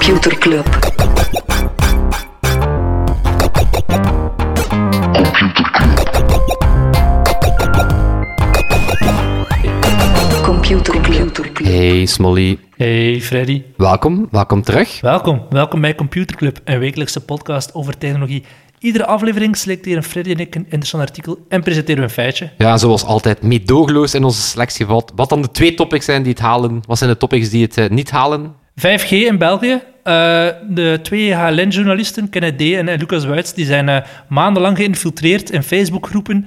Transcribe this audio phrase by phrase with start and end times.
[0.00, 0.66] Computer Club.
[10.42, 11.00] Computer
[11.52, 11.66] Club.
[11.68, 15.00] Hey Smolly, Hey Freddy, welkom, welkom terug.
[15.00, 15.42] welkom.
[15.50, 18.44] Welkom bij Computer Club, een wekelijkse podcast over technologie.
[18.78, 22.50] Iedere aflevering selecteren Freddy en ik een interessant artikel en presenteren we een feitje.
[22.58, 25.12] Ja, zoals altijd, meedoogloos in onze selectie valt.
[25.14, 26.82] Wat dan de twee topics zijn die het halen?
[26.86, 28.54] Wat zijn de topics die het eh, niet halen?
[28.80, 29.80] 5G in België.
[30.10, 32.60] Eh, de twee HLN-journalisten, Kenneth D.
[32.60, 36.46] en eh, Lucas Wuits, die zijn eh, maandenlang geïnfiltreerd in Facebookgroepen.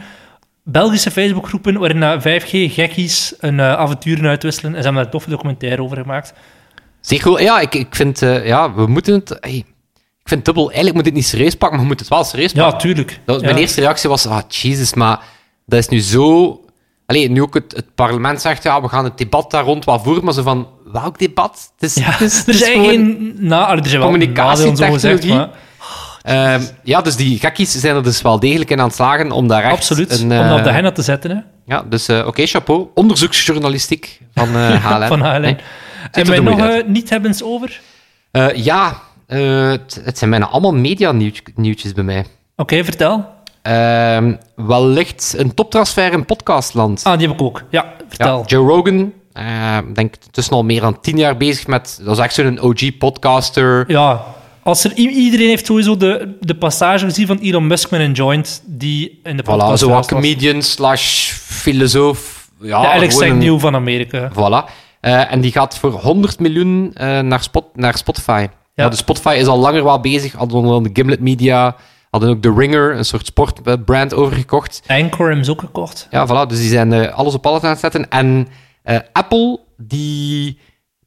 [0.64, 4.72] Belgische Facebookgroepen waarin 5G-gekkies een avonturen uitwisselen.
[4.72, 6.34] En ze hebben daar een toffe documentaire over gemaakt.
[7.02, 9.38] Zeg goed, ja, ik, ik vind, ja, we moeten het...
[9.40, 9.56] hey,
[10.22, 12.24] ik vind het dubbel, eigenlijk moet het niet serieus pakken, maar je moet het wel
[12.24, 12.72] serieus pakken.
[12.72, 13.20] Ja, tuurlijk.
[13.26, 13.46] Dat Ja.
[13.46, 15.20] Mijn eerste reactie was, ah, jezus, maar
[15.66, 16.60] dat is nu zo...
[17.06, 20.00] Allee, nu ook het, het parlement zegt, ja, we gaan het debat daar rond wel
[20.00, 20.68] voeren, maar zo van,
[21.02, 21.72] welk debat?
[21.80, 23.34] Het is, Ja, het is, het er is zijn geen...
[23.40, 25.48] Nou, er zijn wel Communicatietechnologie.
[26.84, 29.64] ja, dus die gekkies zijn er dus wel degelijk in aan het slagen om daar
[29.64, 29.74] echt...
[29.74, 31.32] Absoluut, Een, om eh, dat op de henna te zetten.
[31.32, 32.88] Hè, Ja, dus eh, oké, chapeau.
[32.94, 35.08] Onderzoeksjournalistiek van eh HLN.
[35.08, 35.42] van HLN.
[35.42, 35.56] Nee,
[36.12, 36.84] en wij nog moeite uit.
[36.84, 37.82] eh, niet hebben ze over?
[38.32, 38.98] Eh, ja,
[39.28, 42.26] eh, het, het zijn bijna allemaal media-nieuwtjes bij mij.
[42.56, 43.26] Oké, vertel.
[43.62, 47.04] Ehm, wellicht een toptransfer in podcastland.
[47.04, 47.64] Ah, die heb ik ook.
[47.70, 48.38] Ja, vertel.
[48.40, 49.06] Ja, Joe Rogan, eh,
[49.88, 52.00] ik denk tussen al meer dan tien jaar bezig met...
[52.04, 53.84] Dat is echt zo'n OG-podcaster.
[53.88, 54.24] Ja,
[54.64, 58.62] als er, iedereen heeft sowieso de, de passage gezien van Elon Musk met een joint
[58.66, 62.50] die in de Voilà, podcast zo wat comedian slash filosoof.
[62.62, 64.32] Ja, zijn een- nieuw van Amerika.
[64.32, 64.72] Voilà.
[65.00, 68.48] Eh, en die gaat voor 100 miljoen eh, naar, Spot, naar Spotify.
[68.76, 68.84] Ja.
[68.84, 68.90] Ja.
[68.90, 70.32] dus Spotify is al langer wel bezig.
[70.34, 71.76] Hadden onder andere Gimlet Media,
[72.10, 74.82] hadden ook The Ringer, een soort sportbrand, overgekocht.
[74.88, 76.08] Anchor hebben ze ook gekocht.
[76.12, 76.48] Ja, voilà.
[76.50, 78.10] Dus die zijn eh, alles op alles aan het zetten.
[78.10, 78.48] En
[78.84, 80.58] eh, Apple, die,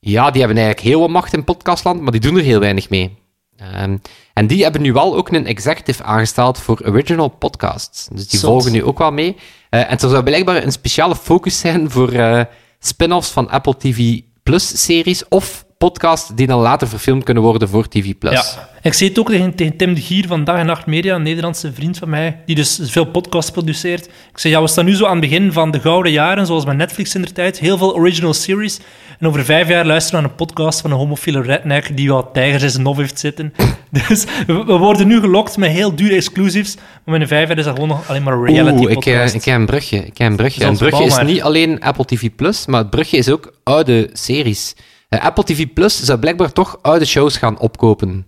[0.01, 2.91] ja, die hebben eigenlijk heel wat macht in podcastland, maar die doen er heel weinig
[2.91, 3.19] mee.
[3.57, 3.97] Ehm,
[4.33, 8.09] en die hebben nu wel ook een executive aangesteld voor original podcasts.
[8.13, 8.51] Dus die Zot.
[8.51, 9.37] volgen nu ook wel mee.
[9.71, 12.45] Eh, en er zou blijkbaar een speciale focus zijn voor eh,
[12.79, 18.13] spin-offs van Apple TV Plus-series of podcasts die dan later verfilmd kunnen worden voor TV
[18.19, 18.33] Plus.
[18.33, 18.69] Ja.
[18.83, 21.23] Ik zie het ook tegen, tegen Tim de Gier van Dag en Nacht Media, een
[21.23, 24.07] Nederlandse vriend van mij, die dus veel podcasts produceert.
[24.07, 26.65] Ik zei, ja, we staan nu zo aan het begin van de gouden jaren, zoals
[26.65, 27.59] met Netflix in de tijd.
[27.59, 28.81] Heel veel original series.
[29.19, 32.29] En over vijf jaar luisteren we naar een podcast van een homofiele redneck die wat
[32.33, 33.53] tijgers in zijn nof heeft zitten.
[34.09, 37.65] Dus we, we worden nu gelokt met heel dure exclusives, maar binnen vijf jaar is
[37.65, 39.35] dat gewoon nog alleen maar een reality Oeh, ik, podcast.
[39.35, 39.97] eh, ik heb een brugje.
[39.97, 40.61] Ik heb een brugje.
[40.61, 44.11] Zoals Een brugje is niet alleen Apple TV Plus, maar het brugje is ook oude
[44.13, 44.75] series.
[45.09, 48.27] Eh, Apple TV Plus zou blijkbaar toch oude shows gaan opkopen.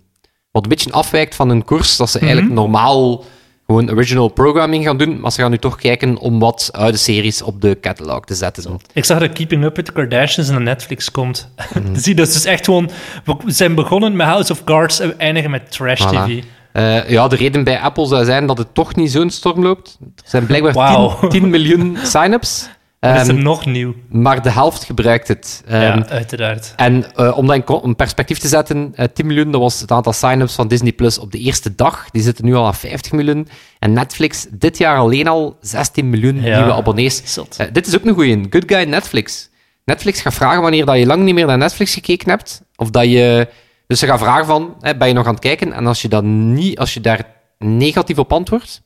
[0.51, 2.25] Wat een beetje afwijkt van een koers dat ze Mhm.
[2.25, 3.23] eigenlijk normaal
[3.65, 7.41] gewoon original programming gaan doen, maar ze gaan nu toch kijken om wat oude series
[7.41, 8.79] op de catalog te zetten.
[8.93, 11.49] Ik zag dat Keeping Up with the Kardashians naar Netflix komt.
[11.73, 11.95] Mhm.
[12.03, 12.89] Zie, dat is dus echt gewoon...
[13.25, 16.09] We zijn begonnen met House of Cards en we eindigen met Trash Voilà.
[16.09, 16.43] TV.
[16.71, 19.97] Eh, ja, de reden bij Apple zou zijn dat het toch niet zo'n storm loopt.
[20.01, 21.19] Er zijn blijkbaar Wauw.
[21.19, 23.93] 10, 10 miljoen sign-ups, Is Ehm, er nog nieuw.
[24.09, 25.63] maar de helft gebruikt het.
[25.67, 26.73] Ehm, ja, uiteraard.
[26.75, 30.13] En eh, om dat in, perspectief te zetten, eh 10 miljoen, dat was het aantal
[30.13, 32.09] sign-ups van Disney Plus op de eerste dag.
[32.11, 33.47] Die zitten nu al aan 50 miljoen.
[33.79, 36.57] En Netflix dit jaar alleen al 16 miljoen Ja.
[36.57, 37.37] nieuwe abonnees.
[37.57, 38.47] Eh, dit is ook een goeie.
[38.49, 39.49] Good guy Netflix.
[39.85, 42.61] Netflix gaat vragen wanneer dat je lang niet meer naar Netflix gekeken hebt.
[42.75, 43.47] Of dat je...
[43.87, 45.73] Dus ze gaan vragen van, hè, ben je nog aan het kijken?
[45.73, 47.23] En als je, dat niet, als je daar
[47.57, 48.81] negatief op antwoordt,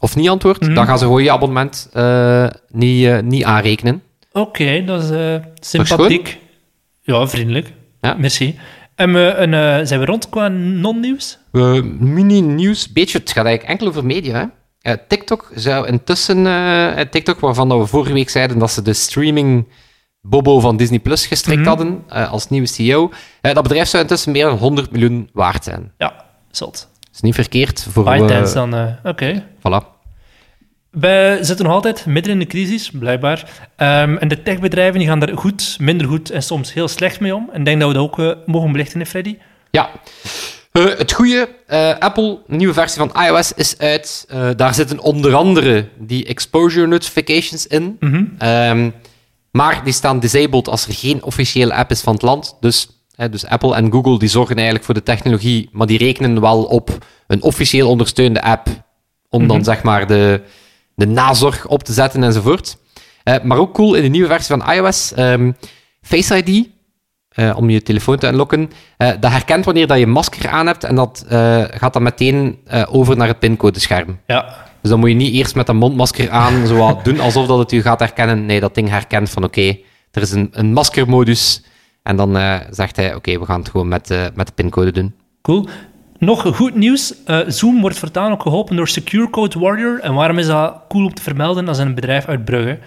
[0.00, 0.74] of niet antwoordt, Mhm.
[0.74, 4.02] dan gaan ze gewoon je abonnement eh, niet, eh, niet aanrekenen.
[4.32, 6.38] Oké, dat is eh, sympathiek.
[7.02, 7.72] Ja, vriendelijk.
[8.00, 8.14] Ja.
[8.18, 8.58] Merci.
[8.94, 11.38] En we, een, zijn we rond qua non-nieuws?
[11.98, 14.52] Mini-nieuws, beetje, het gaat eigenlijk enkel over media.
[14.80, 14.96] Hè?
[15.08, 16.46] TikTok zou intussen,
[17.10, 19.68] TikTok, waarvan we vorige week zeiden dat ze de streaming
[20.20, 21.68] Bobo van Disney Plus gestrikt Mhm.
[21.68, 23.10] hadden als nieuwe CEO.
[23.40, 25.92] Dat bedrijf zou intussen meer dan 100 miljoen waard zijn.
[25.98, 26.88] Ja, zot.
[27.18, 28.04] Is niet verkeerd voor.
[28.04, 28.74] ByteDance eh, dan.
[28.74, 29.44] eh, Oké.
[29.58, 29.96] voilà.
[30.90, 33.68] We zitten nog altijd midden in de crisis, blijkbaar.
[33.76, 37.34] Ehm, en de techbedrijven die gaan daar goed, minder goed en soms heel slecht mee
[37.34, 37.48] om.
[37.52, 39.36] En ik denk dat we dat ook eh, mogen belichten, hè, Freddy.
[39.70, 39.90] Ja.
[40.72, 41.48] Het goede,
[41.98, 44.26] Apple, nieuwe versie van iOS is uit.
[44.56, 47.96] Daar zitten onder andere die exposure notifications in.
[48.38, 48.90] Ehm,
[49.50, 52.56] maar die staan disabled als er geen officiële app is van het land.
[52.60, 52.88] Dus,
[53.26, 56.98] dus Apple en Google die zorgen eigenlijk voor de technologie, maar die rekenen wel op
[57.26, 58.68] een officieel ondersteunde app
[59.28, 59.64] om dan Mhm.
[59.64, 60.40] zeg maar de,
[60.94, 62.76] de nazorg op te zetten enzovoort.
[63.22, 65.52] Eh, maar ook cool in de nieuwe versie van iOS, ehm,
[66.02, 66.68] Face ID,
[67.28, 70.84] eh, om je telefoon te unlocken, eh, dat herkent wanneer dat je masker aan hebt
[70.84, 71.24] en dat
[71.70, 72.58] gaat dan meteen
[72.90, 74.20] over naar het pincodescherm.
[74.26, 77.46] Ja, Dus dan moet je niet eerst met een mondmasker aan zo wat doen alsof
[77.46, 78.46] dat het u gaat herkennen.
[78.46, 79.76] Nee, dat ding herkent van oké,
[80.10, 81.62] er is een, een maskermodus
[82.08, 84.92] En dan eh, zegt hij, oké, we gaan het gewoon met, eh, met de pincode
[84.92, 85.14] doen.
[85.42, 85.68] Cool.
[86.18, 87.14] Nog goed nieuws.
[87.24, 90.00] Eh, Zoom wordt voortaan ook geholpen door Secure Code Warrior.
[90.00, 91.64] En waarom is dat cool om te vermelden?
[91.64, 92.78] Dat is een bedrijf uit Brugge.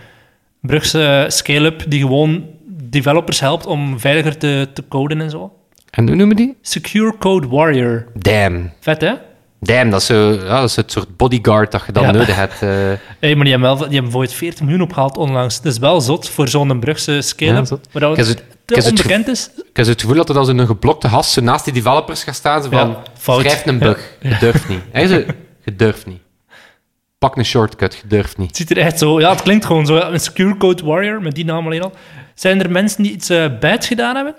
[0.62, 5.52] Brugse scale-up die gewoon developers helpt om veiliger te, te coden en zo.
[5.90, 6.58] En hoe noemen die?
[6.62, 8.06] Secure Code Warrior.
[8.14, 8.72] Damn.
[8.80, 9.14] Vet, hè?
[9.60, 12.12] Damn, dat is, zo, ja, dat is het soort bodyguard dat je dan Ja.
[12.12, 12.62] nodig hebt.
[12.62, 12.70] eh.
[13.20, 15.62] Hey, maar die hebben, wel, die hebben bijvoorbeeld 40 miljoen opgehaald onlangs.
[15.62, 17.56] Dat is wel zot voor zo'n Brugse scale-up.
[17.58, 17.88] Ja, zot.
[17.94, 18.44] maar dat Ik heb
[18.80, 19.50] te onbekend is.
[19.70, 22.36] Ik heb het gevoel dat er dan zo'n geblokte has zo naast die developers gaat
[22.36, 22.64] staan.
[22.64, 23.40] Van, Ja, fout.
[23.42, 24.18] schrijf een bug.
[24.22, 24.82] Je durft niet.
[24.92, 25.24] Hij zo,
[25.64, 26.22] je durft niet.
[27.18, 28.48] Pak een shortcut, je durft niet.
[28.48, 29.20] Het ziet er echt zo...
[29.20, 29.96] Ja, het klinkt gewoon zo.
[29.96, 31.92] Een Secure Code Warrior, met die naam alleen al.
[32.36, 34.36] Zijn er mensen die iets eh bad gedaan hebben?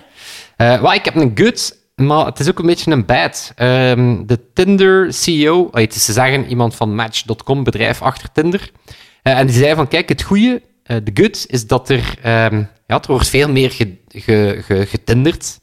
[0.56, 3.52] Wel, ik heb een good, maar het is ook een beetje een bad.
[3.56, 8.70] Ehm, de Tinder-CEO, oh, het is te zeggen iemand van Match.com, bedrijf achter Tinder.
[9.22, 13.00] Eh, en die zei van, kijk, het goede, de good, is dat er, ehm, ja,
[13.00, 15.60] er wordt veel meer ge, ge, ge- getinderd.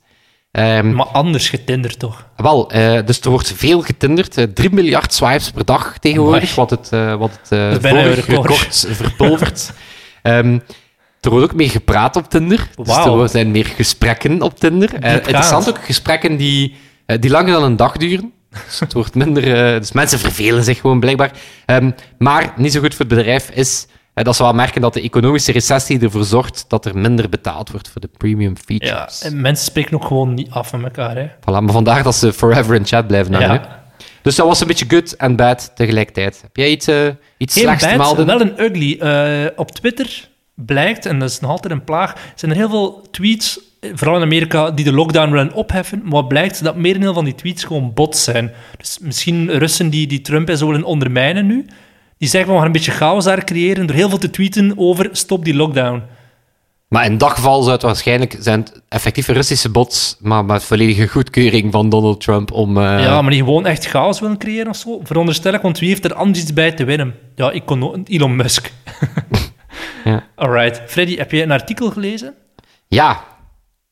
[0.52, 2.26] Ehm, Maar anders getinderd, toch?
[2.36, 4.38] Wel, eh, dus er wordt veel getinderd.
[4.38, 6.56] eh 3 miljard swipes per dag tegenwoordig, Amai.
[6.56, 8.88] wat het, eh, wat het eh vorige record.
[8.92, 9.72] verpulvert.
[10.22, 10.60] Ehm,
[11.22, 12.68] er wordt ook meer gepraat op Tinder.
[12.76, 13.22] Dus Wauw.
[13.24, 14.94] er zijn meer gesprekken op Tinder.
[14.94, 16.76] Eh, interessant ook gesprekken die,
[17.06, 18.32] eh, die langer dan een dag duren.
[18.66, 19.44] Dus het wordt minder...
[19.74, 21.32] eh, dus mensen vervelen zich gewoon blijkbaar.
[21.66, 24.94] Ehm, maar niet zo goed voor het bedrijf is eh, dat ze wel merken dat
[24.94, 29.22] de economische recessie ervoor zorgt dat er minder betaald wordt voor de premium Ja, features.
[29.22, 31.28] en mensen spreken ook gewoon niet af van elkaar, hè.
[31.28, 33.50] Voilà, maar vandaar dat ze forever in chat blijven hangen.
[33.62, 33.78] Ja.
[34.22, 36.40] Dus dat was een beetje good en bad tegelijkertijd.
[36.42, 37.06] Heb jij iets, eh,
[37.38, 38.26] iets Geen slechts te bad, melden?
[38.26, 38.98] wel een ugly.
[39.00, 43.02] Eh, op Twitter blijkt, en dat is nog altijd een plaag, zijn er heel veel
[43.12, 46.02] tweets, eh, vooral in Amerika, die de lockdown willen opheffen.
[46.06, 48.52] Maar blijkt dat merendeel van die tweets gewoon bots zijn.
[48.78, 51.66] Dus misschien Russen die, die Trump en zo willen ondermijnen nu,
[52.20, 55.10] die zeggen we gaan een beetje chaos daar creëren door heel veel te tweeten over
[55.12, 56.02] stop die lockdown.
[56.88, 61.72] Maar in dat geval zou het waarschijnlijk zijn effectieve Russische bots, maar met volledige goedkeuring
[61.72, 62.78] van Donald Trump om...
[62.78, 65.00] eh, Ja, maar die gewoon echt chaos willen creëren of zo.
[65.04, 67.16] Veronderstel ik, want wie heeft er anders iets bij te winnen?
[67.36, 68.72] Ja, ik kon Elon Musk.
[70.06, 70.24] Ja.
[70.36, 70.82] Alright.
[70.88, 72.34] Freddy, heb je een artikel gelezen?
[72.88, 73.24] Ja.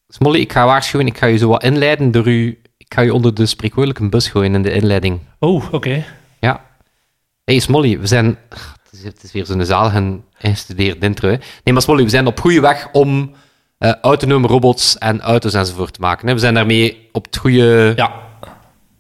[0.08, 2.62] Smolly, ik ga waarschuwen, ik ga je zo wat inleiden door u...
[2.78, 5.20] Ik ga je onder de spreekwoordelijke bus gooien in de inleiding.
[5.40, 6.04] Oh, oké.
[6.40, 6.62] Ja.
[7.48, 8.38] Hey, Smolly, we zijn...
[8.50, 11.36] Het is, het is weer zo'n zalige ingestudeerde intro, hè.
[11.64, 13.32] Nee, maar Smolly, we zijn op goede weg om
[13.78, 16.28] eh, autonome robots en auto's enzovoort te maken.
[16.28, 16.34] Hè.
[16.34, 17.94] We zijn daarmee op het goede...
[17.96, 18.12] Ja.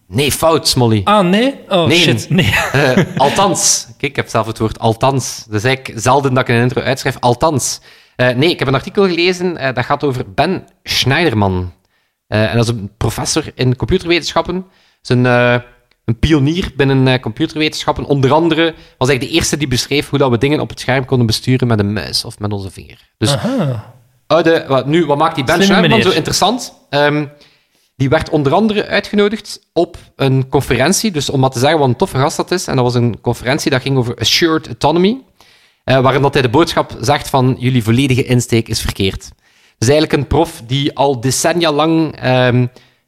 [0.07, 1.01] Nee, fout, Smolly.
[1.03, 1.59] Ah, nee?
[1.69, 1.97] Oh, Nee.
[1.97, 2.29] shit.
[2.29, 2.53] Nee.
[2.71, 3.85] Eh, althans.
[3.85, 5.43] Kijk, ik heb zelf het woord althans.
[5.47, 7.19] Dat is eigenlijk zelden dat ik een intro uitschrijf.
[7.19, 7.81] Althans.
[8.15, 11.73] Eh, nee, ik heb een artikel gelezen dat gaat over Ben Schneiderman.
[12.27, 14.55] En dat is een professor in computerwetenschappen.
[14.55, 14.63] Dat
[15.01, 15.55] is een, eh,
[16.07, 18.05] een pionier binnen eh, computerwetenschappen.
[18.05, 21.05] Onder andere was hij de eerste die beschreef hoe dat we dingen op het scherm
[21.05, 23.09] konden besturen met een muis of met onze vinger.
[23.17, 23.93] Dus Aha.
[24.27, 25.63] oude, wat, nu, wat maakt die Ben
[26.01, 26.73] zo interessant?
[26.89, 27.25] Ehm,
[27.95, 31.95] die werd onder andere uitgenodigd op een conferentie, dus om maar te zeggen wat een
[31.95, 32.67] toffe gast dat is.
[32.67, 35.21] En dat was een conferentie dat ging over assured autonomy,
[35.83, 39.31] eh, waarin dat hij de boodschap zegt van jullie volledige insteek is verkeerd.
[39.77, 42.65] Dus eigenlijk een prof die al decennia lang ehm,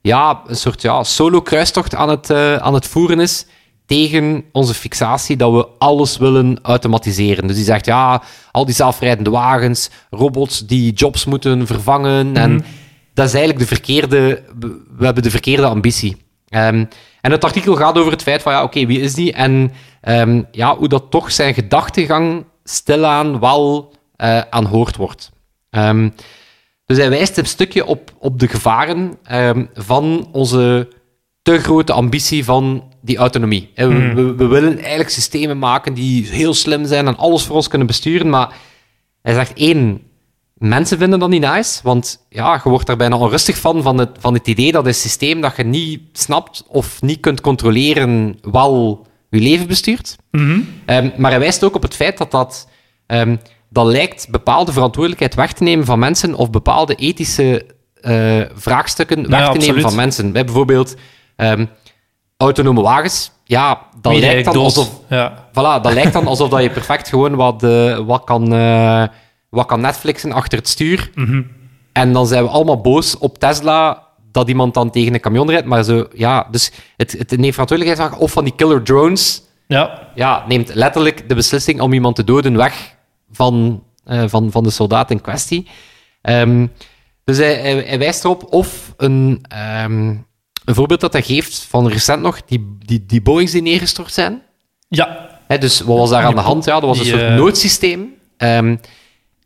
[0.09, 3.45] ja, een soort ja, solo-kruistocht aan, het, eh, aan het voeren is
[3.85, 7.47] tegen onze fixatie dat we alles willen automatiseren.
[7.47, 12.35] Dus die zegt, ja, al die zelfrijdende wagens, robots die jobs moeten vervangen.
[12.35, 12.65] En
[13.13, 14.43] dat is eigenlijk de verkeerde...
[14.97, 16.17] We hebben de verkeerde ambitie.
[16.49, 16.85] Ehm,
[17.21, 19.33] en het artikel gaat over het feit van, ja, oké, wie is die?
[19.33, 25.31] En ehm, ja, hoe dat toch zijn gedachtegang stilaan wel eh aanhoord wordt.
[25.69, 26.09] Ehm,
[26.89, 30.87] dus hij wijst een stukje op, op de gevaren ehm, van onze
[31.41, 33.69] te grote ambitie van die autonomie.
[33.73, 37.55] Hè, We, we, we willen eigenlijk systemen maken die heel slim zijn en alles voor
[37.55, 38.53] ons kunnen besturen, maar
[39.21, 40.01] hij zegt één,
[40.53, 44.09] mensen vinden dat niet nice, want ja, je wordt daar bijna onrustig van, van het,
[44.19, 49.05] van het idee dat een systeem dat je niet snapt of niet kunt controleren wel
[49.29, 50.15] je leven bestuurt.
[50.85, 52.69] Ehm, maar hij wijst ook op het feit dat dat,
[53.05, 53.35] ehm,
[53.69, 57.65] dat lijkt bepaalde verantwoordelijkheid weg te nemen van mensen of bepaalde ethische
[58.01, 60.31] eh, vraagstukken weg te nemen van mensen.
[60.31, 60.95] Bij bijvoorbeeld
[61.35, 61.65] ehm,
[62.37, 63.31] autonome wagens.
[63.43, 65.47] Ja, dat Wie lijkt dan alsof Ja.
[65.49, 69.03] Voilà, dat lijkt dan alsof dat je perfect gewoon wat, eh, wat, kan, eh,
[69.49, 71.11] wat kan Netflixen achter het stuur.
[71.91, 75.65] En dan zijn we allemaal boos op Tesla dat iemand dan tegen een camion rijdt.
[75.65, 79.43] Maar zo, ja, dus het, het neemt verantwoordelijkheid of van die killer drones.
[79.67, 80.11] Ja.
[80.15, 82.97] Ja, neemt letterlijk de beslissing om iemand te doden weg
[83.31, 85.67] van, eh, van, van de soldaat in kwestie.
[86.21, 86.67] Ehm,
[87.23, 90.07] dus hij, hij, hij wijst erop of een, ehm,
[90.65, 94.41] een voorbeeld dat hij geeft van recent nog, die, die, die Boeings die neergestort zijn.
[94.87, 95.27] Ja.
[95.59, 96.65] Dus wat was daar aan de hand?
[96.65, 98.13] Ja, dat was een die, soort eh, noodsysteem.
[98.37, 98.75] Ehm,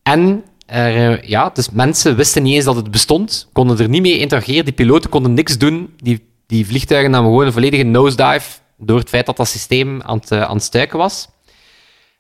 [0.03, 4.17] en er, ja, dus mensen wisten niet eens dat het bestond, konden er niet mee
[4.17, 4.65] interageren.
[4.65, 5.93] Die piloten konden niks doen.
[5.97, 10.17] Die, die vliegtuigen namen gewoon een volledige nosedive door het feit dat dat systeem aan
[10.17, 11.27] het, eh, aan het stuiken was.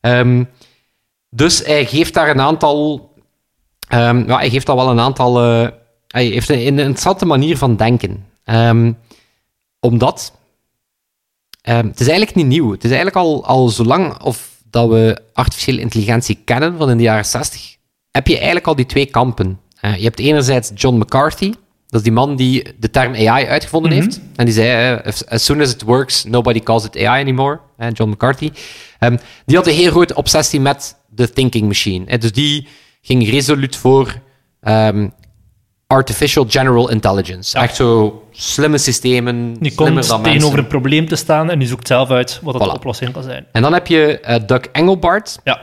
[0.01, 0.43] Ehm,
[1.35, 3.09] dus hij geeft daar een aantal...
[3.87, 5.43] ehm, ja, hij geeft daar wel een aantal...
[5.43, 5.67] eh,
[6.07, 8.25] hij heeft een, een interessante manier van denken.
[8.43, 8.91] Ehm,
[9.79, 10.33] omdat...
[11.61, 12.71] ehm, het is eigenlijk niet nieuw.
[12.71, 16.97] Het is eigenlijk al, al zo lang of dat we artificiële intelligentie kennen, van in
[16.97, 17.75] de jaren 60,
[18.11, 19.59] heb je eigenlijk al die twee kampen.
[19.79, 21.53] Eh, je hebt enerzijds John McCarthy,
[21.93, 24.19] dat is die man die de term AI uitgevonden heeft.
[24.35, 27.59] En die zei, as- soon as it works, nobody calls it AI anymore.
[27.93, 28.51] John McCarthy.
[28.99, 32.17] Ehm, die had een heel grote obsessie met de thinking machine.
[32.17, 32.67] Dus die
[33.01, 34.13] ging resoluut voor
[34.61, 35.07] ehm,
[35.87, 37.57] artificial general intelligence.
[37.57, 41.87] Echt zo slimme systemen, Die komt dan tegenover een probleem te staan en die zoekt
[41.87, 42.65] zelf uit wat het Voilà.
[42.67, 43.45] de oplossing kan zijn.
[43.51, 45.61] En dan heb je eh, Doug Engelbart, Ja,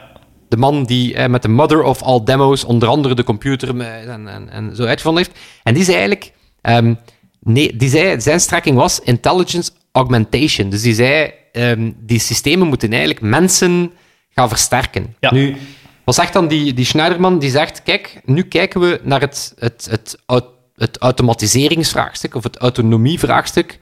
[0.51, 4.09] de man die eh, met de mother of all demos onder andere de computer eh,
[4.09, 5.39] en, en, en zo uitgevonden heeft.
[5.63, 6.95] En die zei eigenlijk, ehm,
[7.41, 10.71] nee, die zei, zijn strekking was intelligence augmentation.
[10.71, 13.93] Dus die zei, ehm, die systemen moeten eigenlijk mensen
[14.31, 15.17] gaan versterken.
[15.21, 15.33] Ja.
[15.33, 15.57] Nu,
[16.05, 17.39] wat zegt dan die, die Schneiderman?
[17.39, 22.57] Die zegt, kijk, nu kijken we naar het, het, het, au- het automatiseringsvraagstuk of het
[22.57, 23.79] autonomievraagstuk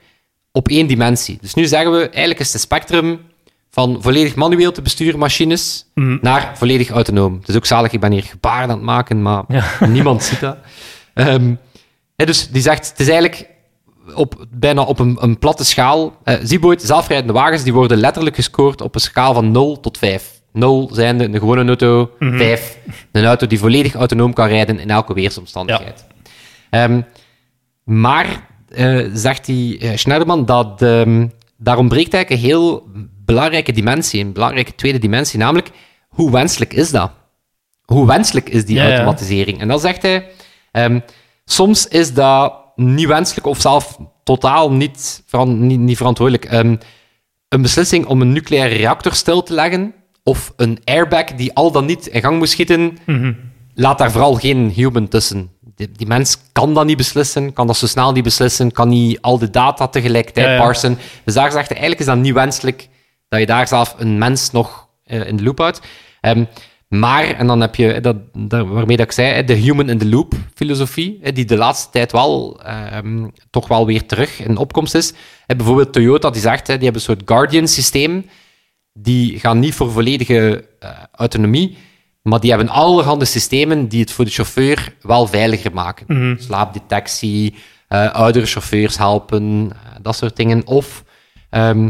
[0.51, 1.37] op één dimensie.
[1.41, 3.19] Dus nu zeggen we, eigenlijk is het spectrum
[3.69, 5.85] van volledig manueel te besturen machines
[6.21, 7.37] naar volledig autonoom.
[7.39, 9.43] Het is ook zalig, ik ben hier gebaren aan het maken, maar
[9.87, 10.57] niemand ziet dat.
[11.13, 11.53] Ehm,
[12.15, 13.47] dus die zegt, het is eigenlijk
[14.13, 16.17] op, bijna op een, een platte schaal.
[16.61, 20.41] Ooit, zelfrijdende wagens die worden letterlijk gescoord op een schaal van 0 tot 5.
[20.51, 22.77] 0 zijn een gewone auto, 5
[23.11, 26.05] een auto die volledig autonoom kan rijden in elke weersomstandigheid.
[26.69, 27.01] Ehm,
[27.83, 32.87] maar, eh, zegt die eh, Schneiderman, dat ehm, daar ontbreekt eigenlijk een heel
[33.33, 35.69] belangrijke dimensie, een belangrijke tweede dimensie, namelijk
[36.07, 37.11] hoe wenselijk is dat?
[37.85, 39.59] Hoe wenselijk is die Ja, automatisering?
[39.59, 40.25] En dan zegt hij,
[40.71, 40.99] ehm,
[41.45, 46.45] soms is dat niet wenselijk of zelf totaal niet, veran- niet, niet verantwoordelijk.
[46.45, 46.75] Ehm,
[47.49, 49.93] een beslissing om een nucleaire reactor stil te leggen
[50.23, 52.97] of een airbag die al dan niet in gang moet schieten,
[53.73, 55.51] laat daar vooral geen human tussen.
[55.75, 59.21] Die, die mens kan dat niet beslissen, kan dat zo snel niet beslissen, kan niet
[59.21, 60.59] al de data tegelijkertijd Ja, ja.
[60.59, 60.97] parsen.
[61.23, 62.88] Dus daar zegt hij, eigenlijk is dat niet wenselijk
[63.29, 65.81] dat je daar zelf een mens nog eh, in de loop houdt.
[66.21, 66.45] Ehm,
[66.87, 69.97] maar, en dan heb je, dat, dat, waarmee dat ik zei, hè, de human in
[69.97, 74.95] the loop filosofie, die de laatste tijd wel ehm, toch wel weer terug in opkomst
[74.95, 75.13] is.
[75.45, 78.25] Hè, bijvoorbeeld Toyota, die zegt, die hebben een soort Guardian systeem,
[78.93, 81.77] die gaan niet voor volledige eh, autonomie,
[82.21, 86.37] maar die hebben allerhande systemen die het voor de chauffeur wel veiliger maken.
[86.39, 87.55] Slaapdetectie,
[87.87, 90.67] eh, oudere chauffeurs helpen, eh, dat soort dingen.
[90.67, 91.03] Of
[91.49, 91.89] ehm,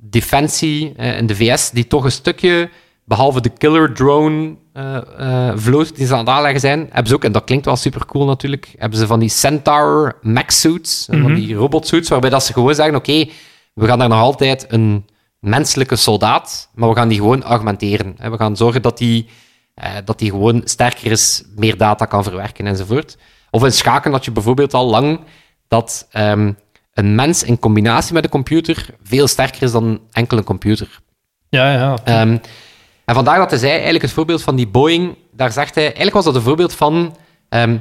[0.00, 2.70] defensie eh, in de VS, die toch een stukje,
[3.04, 7.14] behalve de killer drone eh, eh, vloot die ze aan het aanleggen zijn, hebben ze
[7.14, 11.08] ook, en dat klinkt wel super cool natuurlijk, hebben ze van die Centaur max suits,
[11.08, 13.28] eh, van die robotsuits, waarbij dat ze gewoon zeggen, oké,
[13.74, 15.04] we gaan daar nog altijd een
[15.38, 18.14] menselijke soldaat, maar we gaan die gewoon augmenteren.
[18.18, 18.30] hè.
[18.30, 19.28] We gaan zorgen dat die,
[19.74, 23.16] eh, dat die gewoon sterker is, meer data kan verwerken enzovoort.
[23.50, 25.20] Of in schaken had je bijvoorbeeld al lang
[25.68, 26.52] dat ehm,
[26.94, 31.00] een mens in combinatie met een computer veel sterker is dan enkel een computer.
[31.48, 31.98] ja, ja.
[32.04, 32.36] Ehm,
[33.04, 36.14] en vandaar dat hij zei, eigenlijk het voorbeeld van die Boeing, daar zegt hij, eigenlijk
[36.14, 37.16] was dat een voorbeeld van
[37.48, 37.78] ehm,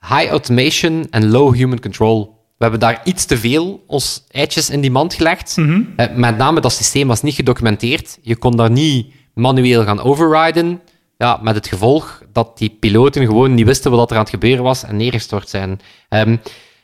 [0.00, 2.42] high automation en low human control.
[2.56, 5.54] We hebben daar iets te veel ons eitjes in die mand gelegd.
[5.96, 8.18] Eh, met name dat systeem was niet gedocumenteerd.
[8.22, 10.80] Je kon daar niet manueel gaan overriden.
[11.16, 14.64] Ja, met het gevolg dat die piloten gewoon niet wisten wat er aan het gebeuren
[14.64, 15.80] was en neergestort zijn.
[16.08, 16.36] Ehm,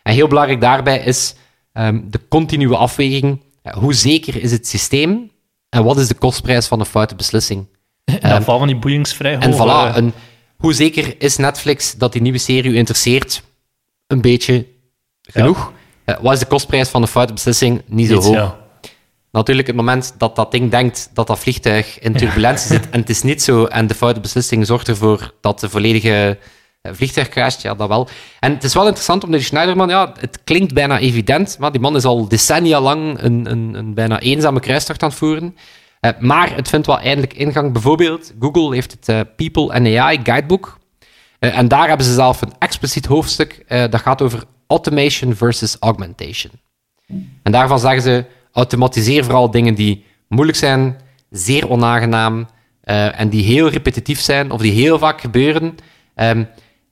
[0.03, 1.35] en heel belangrijk daarbij is
[1.87, 3.41] ehm, de continue afweging.
[3.73, 5.31] Hoe zeker is het systeem
[5.69, 7.67] en wat is de kostprijs van een foute beslissing?
[8.05, 10.13] In dat geval van die boeiings vrij En voilà, een,
[10.57, 13.43] hoe zeker is Netflix dat die nieuwe serie u interesseert?
[14.07, 14.67] Een beetje
[15.23, 15.73] genoeg.
[16.21, 17.83] Wat is de kostprijs van een foute beslissing?
[17.87, 18.35] Niet zo iets, hoog.
[18.35, 18.59] ja.
[19.33, 23.11] Natuurlijk, het moment dat dat ding denkt dat dat vliegtuig in turbulentie zit en het
[23.11, 26.39] is niet zo en de foute beslissing zorgt ervoor dat de volledige
[26.81, 28.09] eh, vliegtuig crasht, ja, dat wel.
[28.39, 31.81] En het is wel interessant omdat die Schneiderman, ja, het klinkt bijna evident, maar die
[31.81, 35.57] man is al decennia lang een, een, een bijna eenzame kruistocht aan het voeren.
[36.01, 37.73] Eh, maar het vindt wel eindelijk ingang.
[37.73, 40.79] Bijvoorbeeld, Google heeft het eh, People and AI Guidebook.
[41.39, 46.53] En daar hebben ze zelf een expliciet hoofdstuk dat gaat over automation versus augmentation.
[47.43, 50.97] En daarvan zeggen ze, automatiseer vooral dingen die moeilijk zijn,
[51.31, 52.49] zeer onaangenaam
[52.83, 55.77] en die heel repetitief zijn of die heel vaak gebeuren.
[56.15, 56.45] Ehm,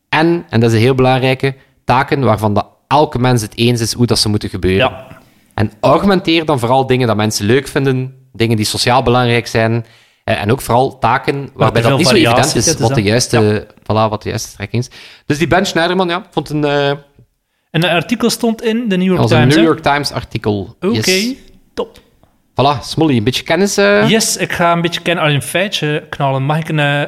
[0.08, 3.92] en, en dat is een heel belangrijke, taken waarvan dat elke mens het eens is
[3.92, 4.88] hoe dat ze moeten gebeuren.
[4.90, 5.06] Ja.
[5.54, 9.86] En augmenteer dan vooral dingen dat mensen leuk vinden, dingen die sociaal belangrijk zijn
[10.24, 13.86] en ook vooral taken waarbij dat niet zo evident is wat de, dus juiste, voilà,
[14.10, 14.90] wat de juiste strekking is.
[15.26, 16.98] Dus die Ben Schneiderman, ja, vond een, eh, En
[17.70, 19.54] een artikel stond in de New York als een Times.
[19.54, 19.70] New hè?
[19.70, 20.76] York Times artikel.
[20.80, 21.34] Oké, Yes.
[21.74, 21.98] top.
[22.50, 23.76] Voilà, Smolly, een beetje kennis.
[23.76, 24.08] eh?
[24.08, 26.42] Yes, ik ga een beetje kennen, alleen een feitje knallen.
[26.42, 27.02] Mag ik een eh,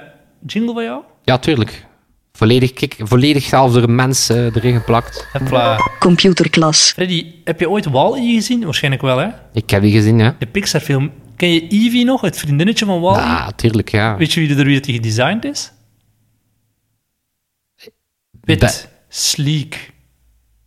[0.46, 1.02] jingle van jou?
[1.24, 1.86] Ja, tuurlijk.
[2.40, 5.26] Volledig, kijk, volledig zelf door een mens eh, erin geplakt.
[5.32, 5.90] Hopla.
[5.98, 6.90] Computerklas.
[6.90, 8.64] Freddy, heb je ooit Wall-E gezien?
[8.64, 9.28] Waarschijnlijk wel, hè?
[9.52, 10.30] Ik heb die gezien, hè.
[10.38, 11.12] De Pixar-film.
[11.36, 13.20] Ken je Evie nog, het vriendinnetje van Wall-E?
[13.20, 14.16] Ja, tuurlijk, ja.
[14.16, 15.72] Weet je wie er wie die gedesigned is?
[18.40, 18.58] Wit.
[18.58, 19.92] Be- sleek.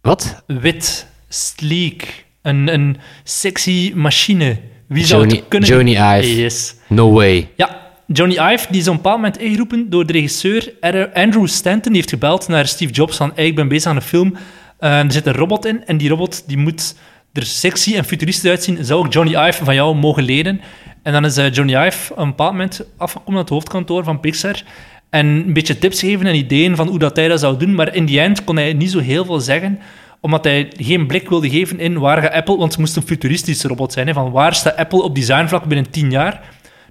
[0.01, 0.43] Wat?
[0.47, 1.07] Wit.
[1.29, 2.25] Sleek.
[2.41, 4.59] Een, een sexy machine.
[4.87, 5.69] Wie zou Johnny, het kunnen...
[5.69, 6.41] Johnny Ive.
[6.41, 6.75] Yes.
[6.87, 7.49] No way.
[7.55, 7.82] Ja,
[8.13, 10.73] Johnny Ive, die is op een bepaald moment ingeroepen door de regisseur
[11.13, 11.91] Andrew Stanton.
[11.91, 14.35] Die heeft gebeld naar Steve Jobs van ik ben bezig aan een film.
[14.79, 16.95] Eh, er zit een robot in en die robot die moet
[17.33, 18.85] er sexy en futuristisch uitzien.
[18.85, 20.61] Zou ik Johnny Ive van jou mogen lenen?
[21.03, 24.19] En dan is eh, Johnny Ive op een bepaald moment afgekomen naar het hoofdkantoor van
[24.19, 24.63] Pixar
[25.09, 27.75] en een beetje tips geven en ideeën van hoe dat hij dat zou doen.
[27.75, 29.79] Maar in die end kon hij niet zo heel veel zeggen
[30.19, 33.67] omdat hij geen blik wilde geven in waar gaat Apple, want het moest een futuristische
[33.67, 34.13] robot zijn.
[34.13, 36.41] Van waar staat Apple op designvlak binnen tien jaar?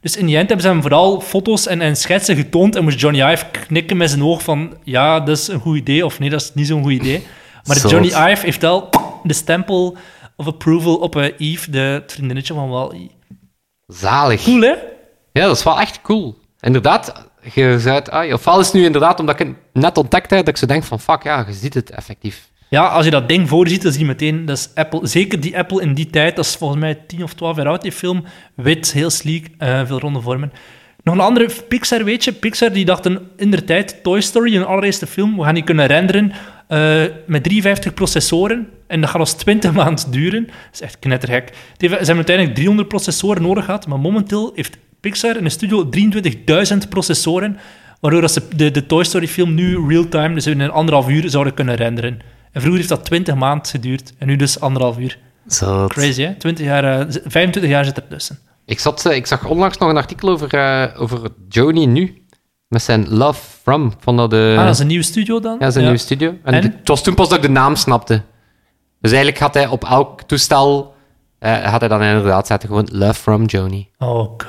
[0.03, 3.01] Dus in die end hebben ze hem vooral foto's en, en schetsen getoond en moest
[3.01, 6.31] Johnny Ive knikken met zijn oog van ja, dat is een goed idee of nee,
[6.31, 7.27] dat is niet zo'n goed idee.
[7.65, 7.91] Maar Zot.
[7.91, 8.89] Johnny Ive heeft wel
[9.23, 9.97] de stempel
[10.37, 13.07] of approval op eh, Eve, de het vriendinnetje van Wall-E.
[13.87, 14.43] Zalig.
[14.43, 14.75] Cool, hè?
[15.33, 16.39] Ja, dat is wel echt cool.
[16.61, 20.31] Inderdaad, je zei het, ah, ofwel is het nu inderdaad omdat ik het net ontdekt
[20.31, 22.51] heb, dat ik zo denk van, fuck, ja, je ziet het effectief.
[22.73, 25.07] Ja, als je dat ding voor je ziet, dan zie je meteen, dat is Apple.
[25.07, 27.83] Zeker die Apple in die tijd, dat is volgens mij 10 of 12 jaar oud,
[27.83, 28.25] die film.
[28.55, 30.53] Wit, heel sleek, eh, veel ronde vormen.
[31.03, 32.33] Nog een andere Pixar, weet je.
[32.33, 35.87] Pixar die dachten in der tijd, Toy Story, een allereerste film, we gaan die kunnen
[35.87, 36.33] renderen
[36.69, 38.69] eh, met 53 processoren.
[38.87, 40.47] En dat gaat ons 20 maanden duren.
[40.47, 41.49] Dat is echt knettergek.
[41.77, 45.89] Ze hebben uiteindelijk 300 processoren nodig gehad, maar momenteel heeft Pixar in de studio
[46.73, 47.59] 23.000 processoren,
[48.01, 51.55] waardoor ze de, de Toy Story film nu real-time, dus in een anderhalf uur, zouden
[51.55, 52.32] kunnen renderen.
[52.53, 55.19] En vroeger heeft dat 20 maanden geduurd, en nu dus anderhalf uur.
[55.89, 56.35] Crazy, hè?
[56.35, 58.39] 20 jaar, eh, z- 25 jaar zit er tussen.
[58.65, 62.25] Ik, zat, eh, ik zag onlangs nog een artikel over, eh, over Joni nu,
[62.69, 63.93] met zijn Love From.
[64.01, 65.57] Vond dat, eh, ah, dat is een nieuwe studio dan?
[65.61, 66.29] Ja, zijn nieuwe studio.
[66.45, 66.63] En, En?
[66.63, 68.23] het was toen pas dat ik de naam snapte.
[69.01, 70.95] Dus eigenlijk had hij op elk toestel,
[71.39, 73.89] eh, had hij dan inderdaad zetten gewoon Love From Joni.
[73.99, 74.47] Oh god.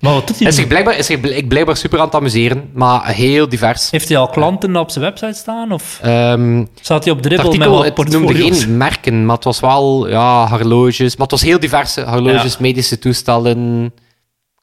[0.00, 2.70] Maar wat doet hij Is zich blijkbaar, is zich bl- blijkbaar super aan het amuseren,
[2.74, 3.90] maar heel divers.
[3.90, 5.72] Heeft hij al klanten op zijn website staan?
[5.72, 8.62] Of Ehm, staat hij op het dribbel met artikel wat het noemde portfolio's?
[8.64, 11.10] geen merken, maar het was wel ja, horloges.
[11.16, 12.58] Maar het was heel diverse horloges, Ja.
[12.60, 13.92] medische toestellen,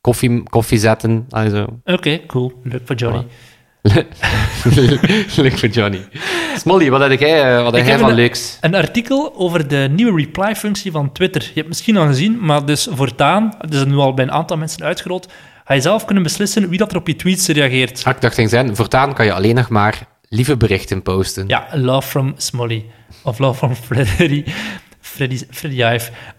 [0.01, 1.27] koffie, koffiezetten.
[1.85, 2.53] Oké, cool.
[2.63, 3.25] Leuk voor Johnny.
[5.35, 6.07] Leuk voor Johnny.
[6.57, 8.57] Smolly, wat heb jij, eh, wat heb jij van een- leuks?
[8.61, 11.41] Een artikel over de nieuwe reply-functie van Twitter.
[11.41, 14.31] Je hebt het misschien al gezien, maar dus voortaan, het is nu al bij een
[14.31, 15.31] aantal mensen uitgerold,
[15.65, 18.03] ga je zelf kunnen beslissen wie dat er op je tweets reageert.
[18.05, 21.47] Ah, ik dacht zijn, voortaan kan je alleen nog maar lieve berichten posten.
[21.47, 22.85] Ja, love from Smolly.
[23.23, 24.43] Of love from Freddy.
[25.01, 25.83] Freddy, Freddy.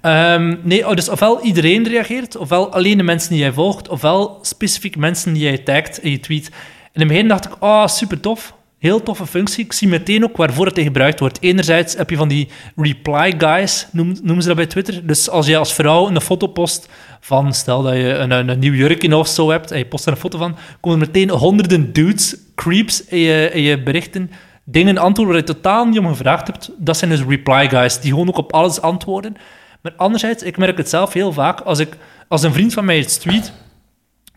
[0.01, 4.39] Ehm, nee, oh, dus ofwel iedereen reageert, ofwel alleen de mensen die jij volgt, ofwel
[4.43, 6.51] specifiek mensen die jij tagt in je tweet.
[6.93, 8.55] In het begin dacht ik, oh, super tof.
[8.79, 9.65] Heel toffe functie.
[9.65, 11.43] Ik zie meteen ook waarvoor het gebruikt wordt.
[11.43, 15.07] Enerzijds heb je van die reply guys, noem- noemen ze dat bij Twitter.
[15.07, 16.89] Dus als je als vrouw een foto post
[17.21, 20.07] van, stel dat je een, een, een nieuw jurkje of zo hebt, en je post
[20.07, 24.31] er een foto van, komen er meteen honderden dudes, creeps, in je, in je berichten
[24.65, 26.71] dingen antwoorden waar je totaal niet om gevraagd hebt.
[26.77, 29.37] Dat zijn dus reply guys, die gewoon ook op alles antwoorden.
[29.81, 31.97] Maar anderzijds, ik merk het zelf heel vaak, als, ik,
[32.29, 33.53] als een vriend van mij iets tweet,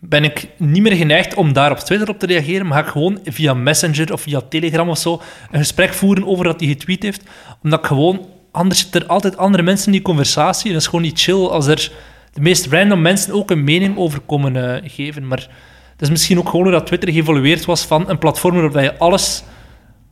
[0.00, 2.92] ben ik niet meer geneigd om daar op Twitter op te reageren, maar ga ik
[2.92, 7.02] gewoon via Messenger of via Telegram of zo een gesprek voeren over dat hij getweet
[7.02, 7.22] heeft.
[7.62, 10.88] Omdat ik gewoon, anders zitten er altijd andere mensen in die conversatie en dat is
[10.88, 11.92] gewoon niet chill als er
[12.32, 15.26] de meest random mensen ook een mening over komen eh, geven.
[15.26, 15.48] Maar
[15.92, 18.98] het is misschien ook gewoon hoe dat Twitter geëvolueerd was van een platform waarop je
[18.98, 19.44] alles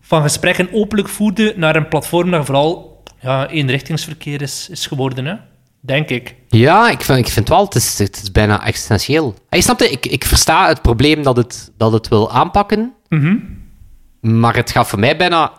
[0.01, 5.35] van gesprekken openlijk voerde naar een platform dat vooral ja, eenrichtingsverkeer is, is geworden, hè?
[5.87, 6.35] Denk ik.
[6.49, 9.35] Ja, ik vind, ik vind wel, het is, het is bijna existentieel.
[9.49, 13.37] Hey, snap je, ik, ik versta het probleem dat het, dat het wil aanpakken, Mhm.
[14.21, 15.53] maar het gaat voor mij bijna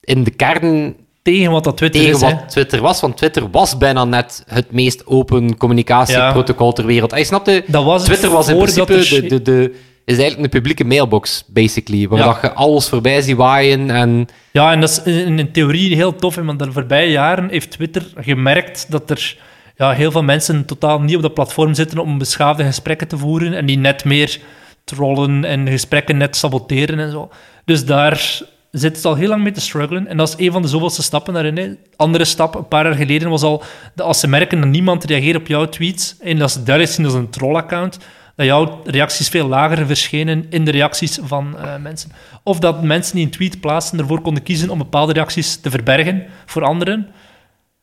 [0.00, 3.78] in de kern Tegen wat dat Twitter tegen is, wat Twitter was, want Twitter was
[3.78, 7.10] bijna net het meest open communicatieprotocol ter wereld.
[7.10, 10.60] Hey, snap je, Dat was Twitter was in principe de, de, de, is eigenlijk een
[10.60, 12.24] publieke mailbox, basically, waar Ja.
[12.24, 14.26] dat je alles voorbij ziet waaien en...
[14.52, 18.06] Ja, en dat is in, in theorie heel tof, want de voorbije jaren heeft Twitter
[18.16, 19.36] gemerkt dat er
[19.76, 23.54] ja, heel veel mensen totaal niet op dat platform zitten om beschaafde gesprekken te voeren
[23.54, 24.40] en die net meer
[24.84, 27.30] trollen en gesprekken net saboteren en zo.
[27.64, 30.06] Dus daar zit het al heel lang mee te struggelen.
[30.06, 31.56] En dat is een van de zoveelste stappen daarin.
[31.56, 31.70] Hè.
[31.96, 33.62] Andere stap, een paar jaar geleden, was al
[33.94, 37.04] dat als ze merken dat niemand reageert op jouw tweets en dat ze duidelijk zien
[37.04, 37.98] als een trollaccount,
[38.36, 42.10] dat jouw reacties veel lager verschenen in de reacties van eh, mensen.
[42.42, 46.26] Of dat mensen die een tweet plaatsen ervoor konden kiezen om bepaalde reacties te verbergen
[46.46, 47.08] voor anderen.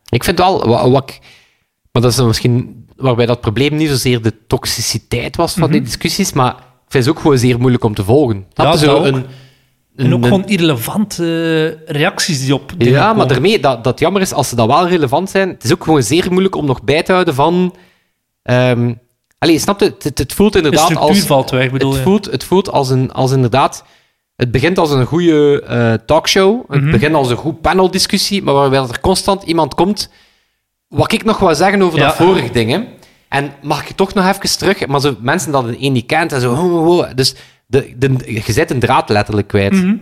[0.10, 1.20] Ik vind wel, wat, wat
[1.92, 5.82] maar dat is dan misschien waarbij dat probleem niet zozeer de toxiciteit was van die
[5.82, 8.46] discussies, maar ik vind ze ook gewoon zeer moeilijk om te volgen.
[8.54, 8.68] Dat Mhm.
[8.68, 9.26] Ja, is zo een,
[9.96, 13.28] En ook een- gewoon irrelevante reacties die op Ja, maar komen.
[13.28, 15.50] daarmee, dat, dat jammer is als ze dan wel relevant zijn.
[15.50, 17.76] Het is ook gewoon zeer moeilijk om nog bij te houden van.
[18.44, 18.94] ehm
[19.42, 19.86] allee, snap je?
[19.86, 21.20] Het, het, het voelt De inderdaad als.
[21.20, 23.84] valt weg, bedoel Het voelt, het voelt als, een, als inderdaad.
[24.36, 26.72] Het begint als een goede eh, talkshow.
[26.72, 26.92] Het Mhm.
[26.92, 30.10] begint als een goed paneldiscussie, maar waarbij er constant iemand komt.
[30.88, 32.72] Wat ik nog wil zeggen over dat vorige ding.
[32.72, 32.80] hè.
[33.30, 34.88] En mag ik toch nog even terug?
[34.88, 36.54] Maar zo mensen dat een niet kent en zo.
[36.54, 37.14] ho, ho, ho.
[37.16, 37.36] Dus
[37.68, 39.72] de, de, je zet een draad letterlijk kwijt.
[39.74, 39.96] Mhm.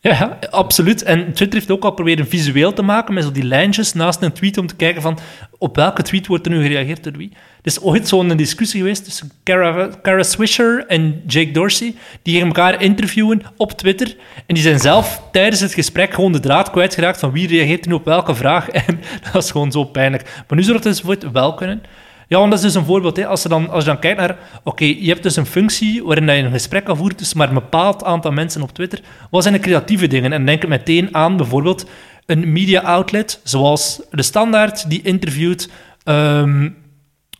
[0.00, 1.02] Ja, ja, absoluut.
[1.02, 4.32] En Twitter heeft ook al proberen visueel te maken met zo die lijntjes naast een
[4.32, 5.18] tweet om te kijken van
[5.58, 7.32] op welke tweet wordt er nu gereageerd door wie.
[7.62, 11.94] Is ooit zo'n discussie geweest tussen Kara, Kara Swisher en Jake Dorsey.
[12.22, 14.16] Die elkaar interviewen op Twitter.
[14.46, 17.92] En die zijn zelf tijdens het gesprek gewoon de draad kwijtgeraakt van wie reageert nu
[17.92, 18.68] op welke vraag.
[18.86, 19.00] En
[19.32, 20.42] dat is gewoon zo pijnlijk.
[20.48, 21.82] Maar nu zou het enzovoort wel kunnen.
[22.28, 23.16] Ja, want dat is dus een voorbeeld.
[23.16, 23.26] Hè.
[23.26, 24.36] Als, je dan, als je dan kijkt naar...
[24.64, 27.54] Oké, je hebt dus een functie waarin je een gesprek kan voeren tussen maar een
[27.54, 29.00] bepaald aantal mensen op Twitter.
[29.30, 30.32] Wat zijn de creatieve dingen?
[30.32, 31.86] En denk meteen aan bijvoorbeeld
[32.26, 35.68] een media outlet, zoals De Standaard, die interviewt
[36.04, 36.68] ehm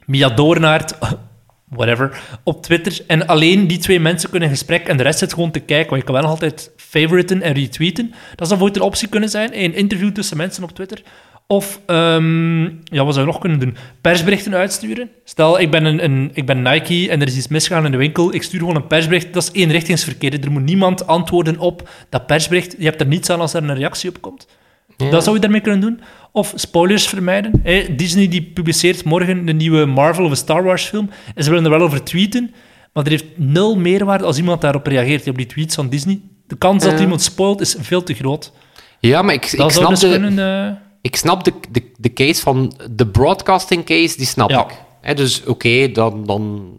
[0.06, 0.98] Mia Doornaert,
[1.78, 3.00] whatever, op Twitter.
[3.06, 5.90] En alleen die twee mensen kunnen in gesprek en de rest zit gewoon te kijken.
[5.90, 8.08] Want je kan wel altijd favoriten en retweeten.
[8.10, 11.02] Dat zou bijvoorbeeld een optie kunnen zijn, een interview tussen mensen op Twitter.
[11.46, 13.76] Of, ehm, ja, wat zou je nog kunnen doen?
[14.00, 15.10] Persberichten uitsturen.
[15.24, 17.96] Stel, ik ben, een, een, ik ben Nike en er is iets misgegaan in de
[17.96, 18.34] winkel.
[18.34, 19.32] Ik stuur gewoon een persbericht.
[19.32, 20.44] Dat is eenrichtingsverkeer.
[20.44, 22.74] Er moet niemand antwoorden op dat persbericht.
[22.78, 24.46] Je hebt er niets aan als er een reactie op komt.
[24.96, 25.10] Ja.
[25.10, 26.00] Dat zou je daarmee kunnen doen.
[26.32, 27.62] Of spoilers vermijden.
[27.96, 31.10] Disney die publiceert morgen de nieuwe Marvel of een Star Wars film.
[31.34, 32.54] En ze willen er wel over tweeten.
[32.92, 36.20] Maar er heeft nul meerwaarde als iemand daarop reageert op die tweets van Disney.
[36.46, 38.52] De kans dat iemand spoilt is veel te groot.
[39.00, 40.38] Ja, maar ik, ik snap dus de, kunnen...
[40.68, 44.64] eh, ik snap de, de, de case van de broadcasting case, die snap Ja.
[44.64, 44.80] ik.
[45.00, 46.70] Hè, dus oké, dan, dan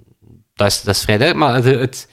[0.55, 1.51] dat, is, dat is vrij duidelijk.
[1.51, 2.09] Maar het,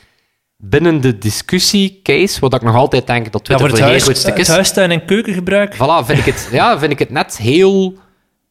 [0.61, 3.87] binnen de discussie case, wat ik nog altijd denk dat ja, Twitter voor het, voor
[3.87, 5.75] heel huis, goed stuk het is, huistuin- en keukengebruik.
[5.75, 7.95] voilà, vind ik, het, ja, vind ik het net heel...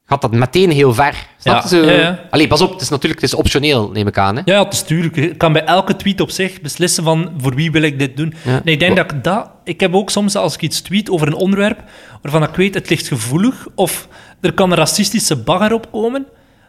[0.06, 1.14] Gaat dat meteen heel ver.
[1.38, 1.86] Snap Ja, je?
[1.86, 2.20] Ja, ja.
[2.30, 4.36] Allee, pas op, het is natuurlijk het is optioneel, neem ik aan.
[4.36, 4.42] Hè?
[4.46, 5.16] Ja, ja, het is tuurlijk.
[5.16, 8.34] Je kan bij elke tweet op zich beslissen van voor wie wil ik dit doen.
[8.44, 8.62] Ja.
[8.64, 9.50] Nee, ik denk dat ik dat...
[9.64, 11.84] Ik heb ook soms, als ik iets tweet over een onderwerp,
[12.22, 14.08] waarvan ik weet het ligt gevoelig, of
[14.42, 16.28] er kan een racistische bagger op komen,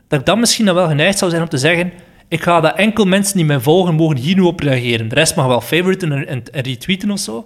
[0.09, 1.93] dat ik dan misschien dan wel geneigd zou zijn om te zeggen
[2.31, 5.09] ik ga dat enkel mensen die mij volgen mogen hier nu op reageren.
[5.09, 7.45] De rest mag wel favoriten en, en, en retweeten of zo.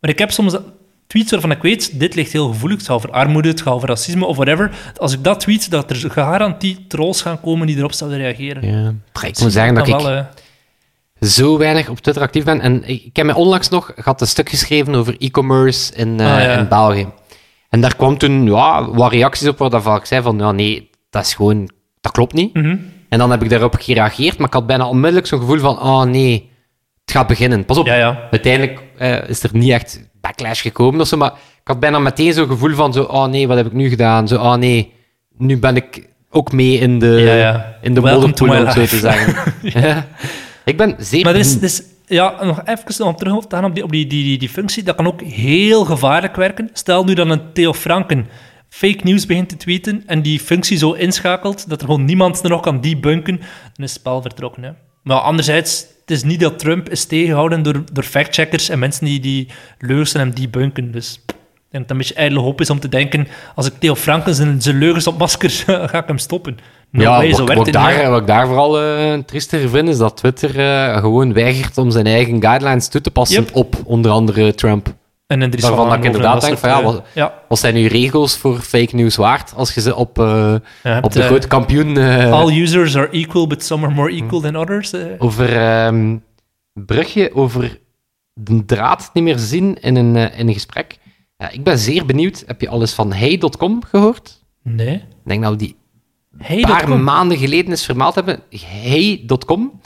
[0.00, 0.64] Maar ik heb soms dat-
[1.06, 2.76] tweets waarvan ik weet, dit ligt heel gevoelig.
[2.78, 4.70] Het gaat over armoede, het gaat over racisme of whatever.
[4.96, 8.66] Als ik dat tweet, dat er garantie trolls gaan komen die erop zouden reageren.
[8.66, 8.94] Ja.
[9.28, 10.26] Ik moet zeggen dat ik wel,
[11.20, 12.60] zo weinig op Twitter actief ben.
[12.60, 16.20] En ik, ik heb mij onlangs nog ik had een stuk geschreven over e-commerce in,
[16.20, 16.58] eh, Ah, ja.
[16.58, 17.06] in België.
[17.68, 21.24] En daar kwam toen ja, wat reacties op waar ik zei van, ja, nee, dat
[21.24, 22.54] is gewoon, dat klopt niet.
[22.54, 22.76] mhm.
[23.08, 26.02] En dan heb ik daarop gereageerd, maar ik had bijna onmiddellijk zo'n gevoel van, oh
[26.02, 26.50] nee,
[27.04, 27.64] het gaat beginnen.
[27.64, 28.28] Pas op, Ja, ja.
[28.30, 32.32] uiteindelijk eh, is er niet echt backlash gekomen of zo, maar ik had bijna meteen
[32.32, 34.28] zo'n gevoel van, zo, oh nee, wat heb ik nu gedaan?
[34.28, 34.92] Zo, oh nee,
[35.38, 37.76] nu ben ik ook mee in de, Ja, ja.
[37.82, 39.52] in de modderpoel, om zo te zeggen.
[40.64, 41.24] Ik ben zeer...
[41.24, 44.06] Maar is, er is- ja, nog even om terug te gaan op, die, op die,
[44.06, 44.82] die, die, die functie.
[44.82, 46.70] Dat kan ook heel gevaarlijk werken.
[46.72, 48.28] Stel nu dat een Theo Franken
[48.76, 52.50] fake news begint te tweeten en die functie zo inschakelt dat er gewoon niemand er
[52.50, 54.62] nog kan debunken, dan is het spel vertrokken.
[54.62, 54.70] Hè.
[55.02, 59.20] Maar anderzijds, het is niet dat Trump is tegengehouden door, door factcheckers en mensen die
[59.20, 60.92] die leugens hem debunken.
[60.92, 61.36] Dus ik denk
[61.70, 64.62] dat het een beetje ijdele hoop is om te denken, als ik Theo Franken zijn,
[64.62, 65.50] zijn leugens op masker,
[65.90, 66.58] ga ik hem stoppen.
[66.90, 69.88] No ja, way, wat, zo wat, ik daar, wat ik daar vooral eh triester vind,
[69.88, 73.54] is dat Twitter eh, gewoon weigert om zijn eigen guidelines toe te passen Yep.
[73.54, 74.94] op onder andere Trump.
[75.26, 77.14] En een Dries Waarvan van dat ik inderdaad en denk van, ja, soort, wat- eh,
[77.14, 77.42] ja.
[77.48, 81.12] Wat zijn nu regels voor fake news waard als je ze op, eh, Ja, op
[81.12, 81.96] de eh, grote kampioen
[82.32, 84.92] All users are equal, but some are more equal than others.
[85.18, 86.16] over ehm
[86.72, 87.78] brugje, over
[88.32, 90.98] de draad niet meer zien in een, in een gesprek?
[91.36, 92.42] Ja, ik ben zeer benieuwd.
[92.46, 94.42] Heb je alles van hey.com gehoord?
[94.62, 94.94] Nee.
[94.94, 95.76] Ik denk dat we die
[96.38, 98.40] Hey, een dat paar maanden geleden eens vermeld hebben.
[98.82, 99.80] Hey.com.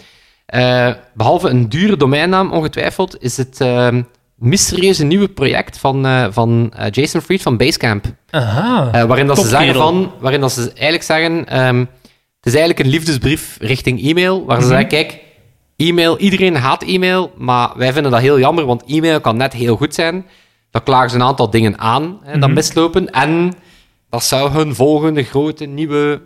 [0.46, 4.02] Eh, behalve een dure domeinnaam, ongetwijfeld, is het ehm
[4.40, 8.04] mysterieuze nieuwe project van, eh, van eh, Jason Fried van Basecamp.
[8.30, 8.88] Aha.
[8.92, 11.78] Eh, waarin dat ze zeggen van, waarin dat ze eigenlijk zeggen, ehm,
[12.36, 14.70] het is eigenlijk een liefdesbrief richting e-mail, waar ze Mhm.
[14.70, 15.18] zeggen, kijk,
[15.76, 19.76] e-mail, iedereen haat e-mail, maar wij vinden dat heel jammer, want e-mail kan net heel
[19.76, 20.26] goed zijn.
[20.70, 22.52] Dan klagen ze een aantal dingen aan, hè, dat Mhm.
[22.52, 23.52] mislopen, en
[24.10, 26.22] dat zou hun volgende grote nieuwe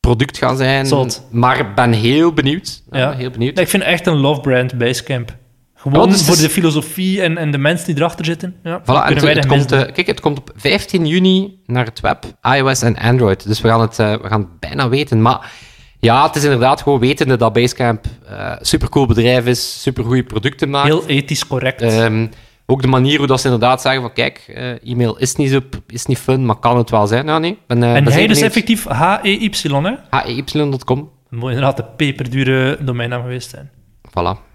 [0.00, 0.86] product gaan zijn.
[0.86, 1.22] Zot.
[1.30, 2.82] Maar ik ben heel benieuwd.
[2.90, 3.12] Ja, Ja.
[3.12, 3.58] heel benieuwd.
[3.58, 5.36] Ik vind echt een love brand Basecamp.
[5.80, 8.56] Gewoon dus het voor is- de filosofie en, en de mensen die erachter zitten.
[8.62, 12.24] Ja, Voilà, en het, komt, eh, kijk, het komt op 15 juni naar het web,
[12.56, 13.46] iOS en Android.
[13.46, 15.22] Dus we gaan het, eh, we gaan het bijna weten.
[15.22, 15.52] Maar
[16.00, 20.86] ja, het is inderdaad gewoon wetende dat Basecamp een supercool bedrijf is, supergoeie producten maakt.
[20.86, 21.82] Heel ethisch correct.
[21.82, 22.26] Ehm,
[22.66, 24.38] ook de manier hoe dat ze inderdaad zeggen van kijk,
[24.84, 27.26] e-mail is niet, zo, is niet fun, maar kan het wel zijn.
[27.26, 27.58] Ja, nee.
[27.66, 28.42] Ben, en ben hij is benieuwd.
[28.42, 29.50] effectief H-E-Y,
[29.82, 29.94] hè?
[30.10, 31.10] HEY.com.
[31.30, 33.70] Dat moet inderdaad de peperdure domeinnaam geweest zijn.
[34.08, 34.47] Voilà.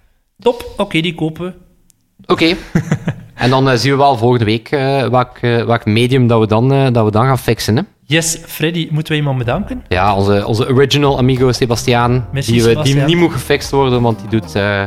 [0.44, 1.54] Top, oké, die kopen we.
[2.34, 2.56] Oké.
[3.44, 6.48] en dan eh, zien we wel volgende week eh welk, eh, welk medium dat we,
[6.48, 7.76] dan, eh, dat we dan gaan fixen.
[7.76, 7.82] Hè?
[8.06, 9.84] Yes, Freddy, moeten we iemand bedanken?
[9.88, 14.40] Ja, onze, onze original amigo Sebastiaan, die, we, die niet moet gefixt worden, want die
[14.40, 14.84] doet, eh,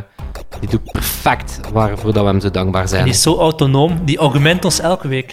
[0.61, 3.05] die doet perfect waarvoor dat we hem zo dankbaar zijn.
[3.05, 5.33] Die is zo autonoom, die augment ons elke week.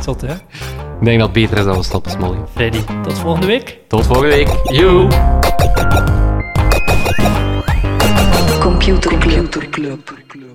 [0.00, 0.32] Zot, hè?
[1.00, 2.38] Ik denk dat het beter is dat we stoppen, Smolly.
[2.54, 3.78] Freddy, tot volgende week.
[3.88, 4.48] Tot volgende week.
[4.64, 6.24] Joe!
[8.86, 10.45] Computer Club.